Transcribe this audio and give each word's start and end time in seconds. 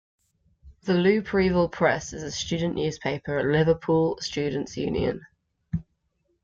The 0.81 0.93
Looprevil 0.93 1.71
Press 1.71 2.11
is 2.11 2.23
a 2.23 2.31
student 2.31 2.73
newspaper 2.73 3.37
at 3.37 3.45
Liverpool 3.45 4.17
Students' 4.19 4.75
Union. 4.75 5.23